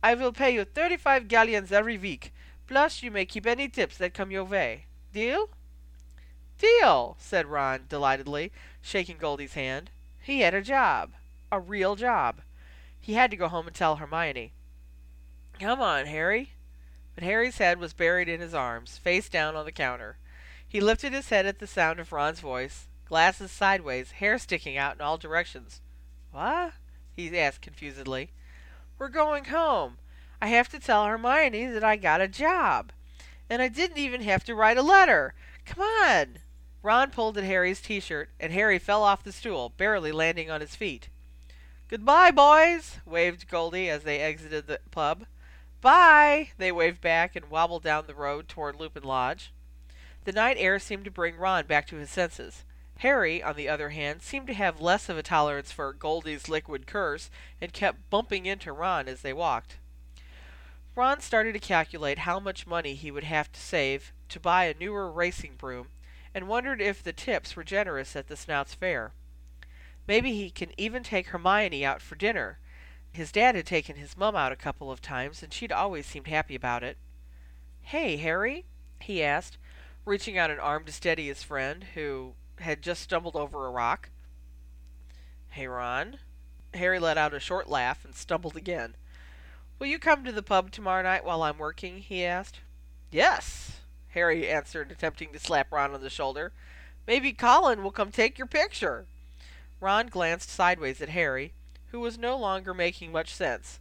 I 0.03 0.13
will 0.13 0.31
pay 0.31 0.51
you 0.51 0.65
thirty-five 0.65 1.27
galleons 1.27 1.71
every 1.71 1.97
week. 1.97 2.33
Plus, 2.67 3.01
you 3.01 3.11
may 3.11 3.25
keep 3.25 3.45
any 3.45 3.67
tips 3.67 3.97
that 3.97 4.13
come 4.13 4.29
your 4.29 4.43
way. 4.43 4.85
Deal? 5.13 5.49
Deal, 6.57 7.15
said 7.19 7.47
Ron 7.47 7.85
delightedly, 7.89 8.51
shaking 8.81 9.17
Goldie's 9.17 9.53
hand. 9.53 9.89
He 10.21 10.41
had 10.41 10.53
a 10.53 10.61
job. 10.61 11.13
A 11.51 11.59
real 11.59 11.95
job. 11.95 12.41
He 13.05 13.13
had 13.13 13.29
to 13.29 13.37
go 13.37 13.49
home 13.49 13.67
and 13.67 13.75
tell 13.75 13.97
Hermione. 13.97 14.51
Come 15.59 15.79
on, 15.79 16.07
Harry. 16.07 16.53
But 17.13 17.23
Harry's 17.23 17.59
head 17.59 17.77
was 17.77 17.93
buried 17.93 18.27
in 18.27 18.39
his 18.39 18.55
arms, 18.55 18.97
face 18.97 19.29
down 19.29 19.55
on 19.55 19.65
the 19.65 19.71
counter. 19.71 20.17
He 20.67 20.81
lifted 20.81 21.13
his 21.13 21.29
head 21.29 21.45
at 21.45 21.59
the 21.59 21.67
sound 21.67 21.99
of 21.99 22.11
Ron's 22.11 22.39
voice, 22.39 22.87
glasses 23.07 23.51
sideways, 23.51 24.13
hair 24.13 24.39
sticking 24.39 24.75
out 24.75 24.95
in 24.95 25.01
all 25.01 25.19
directions. 25.19 25.81
What? 26.31 26.73
he 27.15 27.37
asked 27.37 27.61
confusedly. 27.61 28.31
We're 28.97 29.09
going 29.09 29.45
home. 29.45 29.99
I 30.41 30.47
have 30.47 30.69
to 30.69 30.79
tell 30.79 31.05
Hermione 31.05 31.67
that 31.67 31.83
I 31.83 31.97
got 31.97 32.21
a 32.21 32.27
job. 32.27 32.91
And 33.51 33.61
I 33.61 33.67
didn't 33.67 33.99
even 33.99 34.21
have 34.21 34.43
to 34.45 34.55
write 34.55 34.79
a 34.79 34.81
letter. 34.81 35.35
Come 35.63 35.83
on. 35.83 36.39
Ron 36.81 37.11
pulled 37.11 37.37
at 37.37 37.43
Harry's 37.43 37.81
t-shirt, 37.81 38.31
and 38.39 38.51
Harry 38.51 38.79
fell 38.79 39.03
off 39.03 39.23
the 39.23 39.31
stool, 39.31 39.73
barely 39.77 40.11
landing 40.11 40.49
on 40.49 40.59
his 40.59 40.75
feet. 40.75 41.09
Goodbye, 41.87 42.31
boys, 42.31 42.97
waved 43.05 43.47
Goldie 43.47 43.91
as 43.91 44.01
they 44.01 44.19
exited 44.19 44.65
the 44.65 44.79
pub. 44.89 45.27
Bye, 45.81 46.49
they 46.57 46.71
waved 46.71 46.99
back 46.99 47.35
and 47.35 47.45
wobbled 47.45 47.83
down 47.83 48.07
the 48.07 48.15
road 48.15 48.47
toward 48.47 48.75
Lupin 48.75 49.03
Lodge. 49.03 49.53
The 50.23 50.31
night 50.31 50.57
air 50.59 50.79
seemed 50.79 51.05
to 51.05 51.11
bring 51.11 51.37
Ron 51.37 51.67
back 51.67 51.85
to 51.87 51.97
his 51.97 52.09
senses. 52.09 52.63
Harry, 52.99 53.43
on 53.43 53.55
the 53.55 53.69
other 53.69 53.89
hand, 53.89 54.23
seemed 54.23 54.47
to 54.47 54.55
have 54.55 54.81
less 54.81 55.09
of 55.09 55.17
a 55.19 55.21
tolerance 55.21 55.71
for 55.71 55.93
Goldie's 55.93 56.49
liquid 56.49 56.87
curse 56.87 57.29
and 57.61 57.71
kept 57.71 58.09
bumping 58.09 58.47
into 58.47 58.71
Ron 58.73 59.07
as 59.07 59.21
they 59.21 59.33
walked. 59.33 59.77
Ron 60.95 61.19
started 61.19 61.53
to 61.53 61.59
calculate 61.59 62.19
how 62.19 62.39
much 62.39 62.65
money 62.65 62.95
he 62.95 63.11
would 63.11 63.25
have 63.25 63.51
to 63.51 63.59
save 63.59 64.11
to 64.29 64.39
buy 64.39 64.63
a 64.65 64.73
newer 64.73 65.11
racing 65.11 65.53
broom 65.55 65.89
and 66.33 66.47
wondered 66.47 66.81
if 66.81 67.03
the 67.03 67.13
tips 67.13 67.55
were 67.55 67.63
generous 67.63 68.15
at 68.15 68.27
the 68.27 68.35
Snout's 68.35 68.73
Fair. 68.73 69.11
Maybe 70.07 70.33
he 70.33 70.49
can 70.49 70.69
even 70.77 71.03
take 71.03 71.27
Hermione 71.27 71.83
out 71.85 72.01
for 72.01 72.15
dinner. 72.15 72.59
His 73.11 73.31
dad 73.31 73.55
had 73.55 73.65
taken 73.65 73.95
his 73.95 74.17
mum 74.17 74.35
out 74.35 74.51
a 74.51 74.57
couple 74.57 74.91
of 74.91 75.01
times, 75.01 75.41
and 75.41 75.53
she'd 75.53 75.71
always 75.71 76.05
seemed 76.05 76.27
happy 76.27 76.55
about 76.55 76.83
it. 76.83 76.97
Hey, 77.81 78.17
Harry, 78.17 78.65
he 78.99 79.23
asked, 79.23 79.57
reaching 80.03 80.37
out 80.37 80.51
an 80.51 80.59
arm 80.59 80.83
to 80.85 80.91
steady 80.91 81.27
his 81.27 81.43
friend, 81.43 81.85
who 81.95 82.33
had 82.59 82.81
just 82.81 83.01
stumbled 83.01 83.35
over 83.35 83.65
a 83.65 83.71
rock. 83.71 84.09
Hey, 85.49 85.67
Ron. 85.67 86.17
Harry 86.73 86.99
let 86.99 87.17
out 87.17 87.33
a 87.33 87.39
short 87.39 87.69
laugh 87.69 88.03
and 88.03 88.13
stumbled 88.13 88.57
again. 88.57 88.95
Will 89.79 89.87
you 89.87 89.97
come 89.97 90.25
to 90.25 90.31
the 90.31 90.43
pub 90.43 90.71
tomorrow 90.71 91.03
night 91.03 91.25
while 91.25 91.41
I'm 91.41 91.57
working? 91.57 91.99
he 91.99 92.25
asked. 92.25 92.59
Yes, 93.11 93.79
Harry 94.09 94.49
answered, 94.49 94.91
attempting 94.91 95.31
to 95.31 95.39
slap 95.39 95.71
Ron 95.71 95.93
on 95.93 96.01
the 96.01 96.09
shoulder. 96.09 96.51
Maybe 97.07 97.31
Colin 97.31 97.81
will 97.81 97.91
come 97.91 98.11
take 98.11 98.37
your 98.37 98.47
picture. 98.47 99.05
Ron 99.85 100.07
glanced 100.07 100.49
sideways 100.49 100.99
at 100.99 101.09
Harry, 101.09 101.53
who 101.91 101.99
was 101.99 102.17
no 102.17 102.35
longer 102.35 102.73
making 102.73 103.11
much 103.11 103.31
sense. 103.31 103.79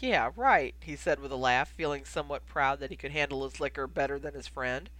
Yeah, 0.00 0.32
right, 0.34 0.74
he 0.80 0.96
said 0.96 1.20
with 1.20 1.30
a 1.30 1.36
laugh, 1.36 1.68
feeling 1.68 2.04
somewhat 2.04 2.46
proud 2.46 2.80
that 2.80 2.90
he 2.90 2.96
could 2.96 3.12
handle 3.12 3.44
his 3.44 3.60
liquor 3.60 3.86
better 3.86 4.18
than 4.18 4.34
his 4.34 4.48
friend. 4.48 4.90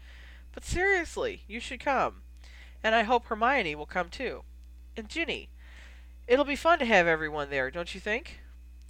But 0.53 0.65
seriously, 0.65 1.43
you 1.49 1.59
should 1.59 1.81
come. 1.81 2.23
And 2.81 2.95
I 2.95 3.03
hope 3.03 3.25
Hermione 3.25 3.75
will 3.75 3.87
come 3.87 4.09
too. 4.09 4.45
And 4.97 5.09
Ginny. 5.09 5.49
It'll 6.29 6.45
be 6.45 6.55
fun 6.55 6.79
to 6.79 6.85
have 6.85 7.09
everyone 7.09 7.51
there, 7.51 7.69
don't 7.73 7.93
you 7.93 8.01
think? 8.01 8.39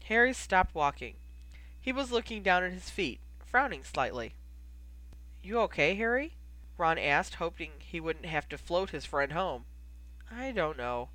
Harry 0.09 0.35
stopped 0.35 0.75
walking. 0.75 1.15
He 1.81 1.91
was 1.91 2.13
looking 2.13 2.43
down 2.43 2.65
at 2.65 2.73
his 2.73 2.91
feet, 2.91 3.21
frowning 3.43 3.83
slightly. 3.83 4.35
You 5.43 5.59
okay, 5.61 5.95
Harry? 5.95 6.35
Ron 6.77 6.99
asked, 6.99 7.37
hoping 7.37 7.71
he 7.79 7.99
wouldn't 7.99 8.27
have 8.27 8.47
to 8.51 8.59
float 8.59 8.91
his 8.91 9.07
friend 9.07 9.33
home. 9.33 9.65
I 10.31 10.53
don't 10.53 10.79
know. 10.79 11.11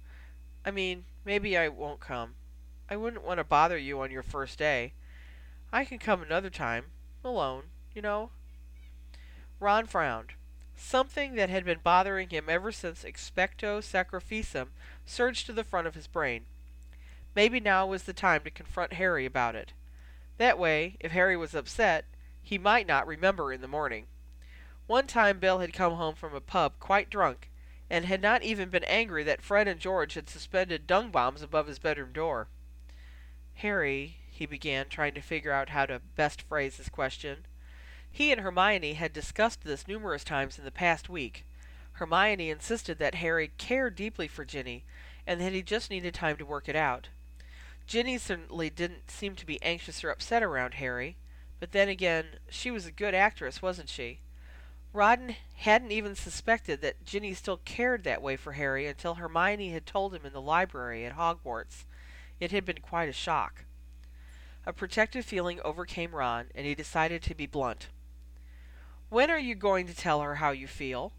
I 0.65 0.71
mean, 0.71 1.05
maybe 1.25 1.57
I 1.57 1.67
won't 1.67 1.99
come. 1.99 2.35
I 2.89 2.97
wouldn't 2.97 3.25
want 3.25 3.37
to 3.37 3.43
bother 3.43 3.77
you 3.77 4.01
on 4.01 4.11
your 4.11 4.23
first 4.23 4.57
day. 4.57 4.93
I 5.71 5.85
can 5.85 5.99
come 5.99 6.21
another 6.21 6.49
time, 6.49 6.85
alone, 7.23 7.63
you 7.93 8.01
know. 8.01 8.31
Ron 9.59 9.85
frowned. 9.85 10.33
Something 10.75 11.35
that 11.35 11.49
had 11.49 11.65
been 11.65 11.79
bothering 11.83 12.29
him 12.29 12.45
ever 12.47 12.71
since 12.71 13.03
expecto 13.03 13.79
sacrificum 13.81 14.69
surged 15.05 15.45
to 15.45 15.53
the 15.53 15.63
front 15.63 15.87
of 15.87 15.95
his 15.95 16.07
brain. 16.07 16.45
Maybe 17.35 17.59
now 17.59 17.85
was 17.85 18.03
the 18.03 18.13
time 18.13 18.41
to 18.43 18.49
confront 18.49 18.93
Harry 18.93 19.25
about 19.25 19.55
it. 19.55 19.73
That 20.37 20.57
way, 20.57 20.95
if 20.99 21.11
Harry 21.11 21.35
was 21.35 21.53
upset, 21.53 22.05
he 22.41 22.57
might 22.57 22.87
not 22.87 23.05
remember 23.05 23.51
in 23.51 23.61
the 23.61 23.67
morning. 23.67 24.05
One 24.87 25.05
time 25.05 25.37
Bill 25.37 25.59
had 25.59 25.73
come 25.73 25.93
home 25.93 26.15
from 26.15 26.33
a 26.33 26.41
pub 26.41 26.73
quite 26.79 27.09
drunk, 27.09 27.49
and 27.89 28.05
had 28.05 28.21
not 28.21 28.43
even 28.43 28.69
been 28.69 28.83
angry 28.83 29.23
that 29.23 29.41
Fred 29.41 29.67
and 29.67 29.79
George 29.79 30.13
had 30.13 30.29
suspended 30.29 30.85
dung 30.85 31.09
bombs 31.09 31.41
above 31.41 31.67
his 31.67 31.79
bedroom 31.79 32.11
door. 32.13 32.47
Harry, 33.55 34.17
he 34.29 34.45
began, 34.45 34.87
trying 34.87 35.13
to 35.13 35.21
figure 35.21 35.51
out 35.51 35.69
how 35.69 35.85
to 35.85 36.01
best 36.15 36.41
phrase 36.43 36.77
his 36.77 36.89
question. 36.89 37.45
He 38.11 38.31
and 38.31 38.41
Hermione 38.41 38.93
had 38.93 39.11
discussed 39.11 39.63
this 39.63 39.87
numerous 39.87 40.23
times 40.23 40.57
in 40.57 40.65
the 40.65 40.71
past 40.71 41.09
week. 41.09 41.45
Hermione 41.93 42.49
insisted 42.49 42.99
that 42.99 43.15
Harry 43.15 43.51
cared 43.57 43.95
deeply 43.95 44.27
for 44.27 44.45
Ginny, 44.45 44.85
and 45.27 45.41
that 45.41 45.53
he 45.53 45.61
just 45.61 45.89
needed 45.89 46.13
time 46.13 46.37
to 46.37 46.45
work 46.45 46.69
it 46.69 46.75
out. 46.75 47.09
Ginny 47.85 48.17
certainly 48.17 48.69
didn't 48.69 49.11
seem 49.11 49.35
to 49.35 49.45
be 49.45 49.61
anxious 49.61 50.03
or 50.03 50.09
upset 50.09 50.43
around 50.43 50.75
Harry, 50.75 51.17
but 51.59 51.71
then 51.71 51.89
again, 51.89 52.25
she 52.49 52.71
was 52.71 52.85
a 52.85 52.91
good 52.91 53.13
actress, 53.13 53.61
wasn't 53.61 53.89
she? 53.89 54.19
Ron 54.91 55.35
hadn't 55.57 55.91
even 55.91 56.15
suspected 56.15 56.81
that 56.81 57.05
Ginny 57.05 57.33
still 57.33 57.57
cared 57.57 58.03
that 58.03 58.21
way 58.21 58.35
for 58.35 58.53
Harry 58.53 58.87
until 58.87 59.15
Hermione 59.15 59.69
had 59.69 59.85
told 59.85 60.15
him 60.15 60.25
in 60.25 60.33
the 60.33 60.41
library 60.41 61.05
at 61.05 61.13
Hogwarts. 61.13 61.85
It 62.39 62.51
had 62.51 62.65
been 62.65 62.79
quite 62.79 63.09
a 63.09 63.13
shock. 63.13 63.65
A 64.65 64.73
protective 64.73 65.25
feeling 65.25 65.59
overcame 65.63 66.15
Ron, 66.15 66.47
and 66.55 66.65
he 66.65 66.73
decided 66.73 67.21
to 67.23 67.35
be 67.35 67.45
blunt. 67.45 67.87
When 69.09 69.29
are 69.29 69.39
you 69.39 69.55
going 69.55 69.85
to 69.87 69.95
tell 69.95 70.21
her 70.21 70.35
how 70.35 70.51
you 70.51 70.67
feel? 70.67 71.13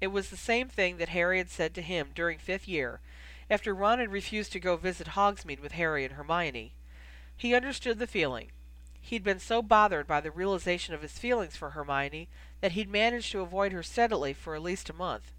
It 0.00 0.08
was 0.08 0.30
the 0.30 0.36
same 0.36 0.68
thing 0.68 0.96
that 0.96 1.10
Harry 1.10 1.38
had 1.38 1.50
said 1.50 1.74
to 1.74 1.82
him 1.82 2.08
during 2.14 2.38
fifth 2.38 2.66
year, 2.66 3.00
after 3.48 3.74
Ron 3.74 4.00
had 4.00 4.10
refused 4.10 4.52
to 4.52 4.60
go 4.60 4.76
visit 4.76 5.08
Hogsmeade 5.08 5.60
with 5.60 5.72
Harry 5.72 6.04
and 6.04 6.14
Hermione. 6.14 6.74
He 7.36 7.54
understood 7.54 7.98
the 7.98 8.06
feeling. 8.06 8.50
He'd 9.00 9.22
been 9.22 9.38
so 9.38 9.60
bothered 9.60 10.06
by 10.06 10.20
the 10.20 10.30
realization 10.30 10.94
of 10.94 11.02
his 11.02 11.18
feelings 11.18 11.56
for 11.56 11.70
Hermione 11.70 12.28
that 12.64 12.72
he'd 12.72 12.88
managed 12.88 13.30
to 13.30 13.42
avoid 13.42 13.72
her 13.72 13.82
steadily 13.82 14.32
for 14.32 14.54
at 14.54 14.62
least 14.62 14.88
a 14.88 14.94
month. 14.94 15.32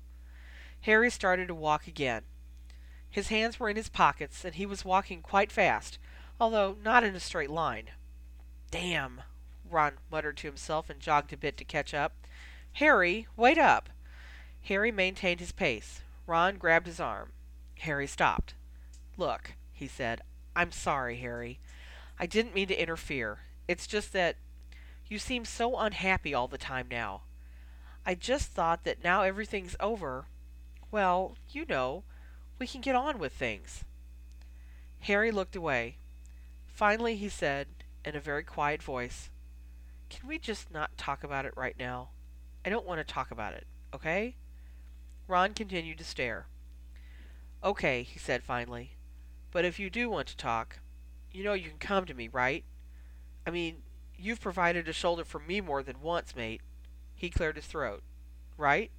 Harry 0.82 1.10
started 1.10 1.48
to 1.48 1.56
walk 1.56 1.88
again. 1.88 2.22
His 3.10 3.30
hands 3.30 3.60
were 3.60 3.68
in 3.68 3.76
his 3.76 3.90
pockets, 3.90 4.46
and 4.46 4.54
he 4.54 4.68
was 4.68 4.86
walking 4.86 5.24
quite 5.24 5.52
fast, 5.52 5.98
although 6.40 6.78
not 6.84 7.04
in 7.04 7.16
a 7.16 7.20
straight 7.20 7.50
line. 7.50 7.86
Damn, 8.70 9.24
Ron 9.68 9.94
muttered 10.12 10.38
to 10.38 10.48
himself 10.48 10.88
and 10.88 11.00
jogged 11.00 11.34
a 11.34 11.38
bit 11.38 11.58
to 11.58 11.66
catch 11.66 11.96
up. 11.96 12.14
Harry, 12.74 13.26
wait 13.36 13.58
up! 13.58 13.90
Harry 14.66 14.92
maintained 14.92 15.40
his 15.40 15.52
pace. 15.52 16.02
Ron 16.28 16.58
grabbed 16.58 16.86
his 16.86 17.00
arm. 17.00 17.32
Harry 17.80 18.06
stopped. 18.06 18.54
Look, 19.18 19.54
he 19.74 19.88
said, 19.88 20.22
I'm 20.56 20.72
sorry, 20.72 21.18
Harry. 21.18 21.58
I 22.20 22.28
didn't 22.28 22.54
mean 22.54 22.68
to 22.68 22.80
interfere. 22.80 23.40
It's 23.68 23.88
just 23.88 24.14
that 24.14 24.36
you 25.08 25.20
seem 25.20 25.46
so 25.46 25.78
unhappy 25.78 26.34
all 26.34 26.48
the 26.48 26.58
time 26.58 26.88
now. 26.90 27.22
I 28.06 28.16
just 28.16 28.52
thought 28.52 28.84
that 28.84 29.04
now 29.04 29.24
everything's 29.24 29.76
over, 29.80 30.26
well, 30.92 31.36
you 31.52 31.66
know, 31.68 32.04
we 32.60 32.68
can 32.68 32.82
get 32.82 32.96
on 32.96 33.20
with 33.20 33.34
things. 33.34 33.84
Harry 35.02 35.32
looked 35.32 35.56
away. 35.56 35.98
Finally, 36.68 37.16
he 37.16 37.30
said, 37.30 37.68
in 38.04 38.16
a 38.16 38.20
very 38.20 38.44
quiet 38.44 38.82
voice, 38.82 39.30
Can 40.10 40.28
we 40.28 40.38
just 40.38 40.72
not 40.72 40.98
talk 40.98 41.24
about 41.24 41.46
it 41.46 41.54
right 41.56 41.76
now? 41.78 42.10
I 42.64 42.70
don't 42.70 42.86
want 42.86 43.00
to 43.00 43.14
talk 43.14 43.32
about 43.32 43.54
it, 43.54 43.66
okay? 43.94 44.36
Ron 45.28 45.54
continued 45.54 45.98
to 45.98 46.04
stare. 46.04 46.48
Okay, 47.64 48.04
he 48.04 48.20
said 48.20 48.44
finally. 48.44 48.92
But 49.52 49.66
if 49.66 49.80
you 49.80 49.90
do 49.90 50.10
want 50.10 50.28
to 50.28 50.38
talk, 50.38 50.80
you 51.32 51.44
know 51.44 51.54
you 51.54 51.70
can 51.70 51.80
come 51.80 52.06
to 52.06 52.14
me, 52.14 52.28
right? 52.28 52.64
I 53.48 53.50
mean, 53.52 53.78
you've 54.18 54.42
provided 54.42 54.88
a 54.88 54.94
shoulder 54.94 55.24
for 55.24 55.40
me 55.40 55.62
more 55.62 55.84
than 55.84 56.02
once, 56.02 56.36
mate. 56.36 56.62
He 57.16 57.30
cleared 57.30 57.56
his 57.56 57.66
throat. 57.66 58.04
Right? 58.58 58.92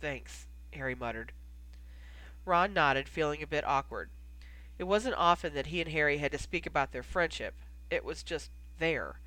Thanks, 0.00 0.46
Harry 0.72 0.94
muttered. 0.94 1.32
Ron 2.44 2.72
nodded, 2.72 3.08
feeling 3.08 3.42
a 3.42 3.46
bit 3.46 3.66
awkward. 3.66 4.10
It 4.78 4.84
wasn't 4.84 5.16
often 5.16 5.54
that 5.54 5.66
he 5.66 5.80
and 5.80 5.90
Harry 5.90 6.18
had 6.18 6.32
to 6.32 6.38
speak 6.38 6.66
about 6.66 6.92
their 6.92 7.02
friendship. 7.02 7.54
It 7.90 8.04
was 8.04 8.22
just 8.22 8.50
there. 8.78 9.20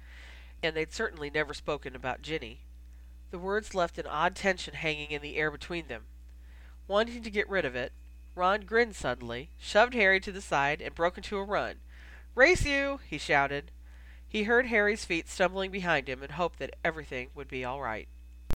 And 0.61 0.75
they'd 0.75 0.93
certainly 0.93 1.29
never 1.29 1.53
spoken 1.53 1.95
about 1.95 2.21
Ginny. 2.21 2.59
The 3.31 3.39
words 3.39 3.75
left 3.75 3.97
an 3.97 4.07
odd 4.07 4.35
tension 4.35 4.73
hanging 4.73 5.11
in 5.11 5.21
the 5.21 5.37
air 5.37 5.51
between 5.51 5.87
them. 5.87 6.03
Wanting 6.87 7.23
to 7.23 7.29
get 7.29 7.49
rid 7.49 7.65
of 7.65 7.75
it, 7.75 7.91
Ron 8.35 8.61
grinned 8.61 8.95
suddenly, 8.95 9.49
shoved 9.59 9.93
Harry 9.93 10.19
to 10.21 10.31
the 10.31 10.41
side, 10.41 10.81
and 10.81 10.95
broke 10.95 11.17
into 11.17 11.37
a 11.37 11.43
run. 11.43 11.75
Race 12.35 12.65
you! 12.65 12.99
he 13.07 13.17
shouted. 13.17 13.71
He 14.29 14.43
heard 14.43 14.67
Harry's 14.67 15.05
feet 15.05 15.27
stumbling 15.27 15.71
behind 15.71 16.07
him 16.07 16.21
and 16.21 16.33
hoped 16.33 16.59
that 16.59 16.75
everything 16.85 17.29
would 17.33 17.47
be 17.47 17.65
all 17.65 17.81
right. 17.81 18.07